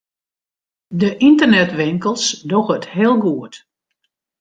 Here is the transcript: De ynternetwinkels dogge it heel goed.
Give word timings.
De 0.99 1.09
ynternetwinkels 1.27 2.25
dogge 2.49 2.75
it 2.79 2.85
heel 2.93 3.15
goed. 3.25 3.53